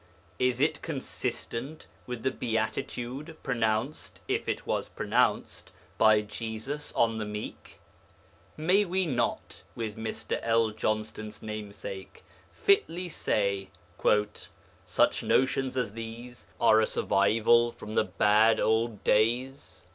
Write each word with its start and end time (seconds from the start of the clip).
Is 0.39 0.59
it 0.59 0.81
consistent 0.81 1.85
with 2.07 2.23
the 2.23 2.31
Beatitude 2.31 3.37
pronounced 3.43 4.19
(if 4.27 4.49
it 4.49 4.65
was 4.65 4.89
pronounced) 4.89 5.71
by 5.99 6.21
Jesus 6.21 6.91
on 6.93 7.19
the 7.19 7.25
meek? 7.25 7.79
May 8.57 8.83
we 8.83 9.05
not, 9.05 9.61
with 9.75 9.97
Mr. 9.97 10.39
L. 10.41 10.71
Johnston's 10.71 11.43
namesake, 11.43 12.23
fitly 12.51 13.09
say, 13.09 13.69
'Such 14.83 15.21
notions 15.21 15.77
as 15.77 15.93
these 15.93 16.47
are 16.59 16.81
a 16.81 16.87
survival 16.87 17.71
from 17.71 17.93
the 17.93 18.05
bad 18.05 18.59
old 18.59 19.03
days'? 19.03 19.83